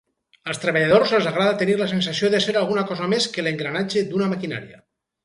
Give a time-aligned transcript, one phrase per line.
[0.51, 4.31] Als treballadors els agrada tenir la sensació de ser alguna cosa més que l'engranatge d'una
[4.33, 4.81] maquinaria.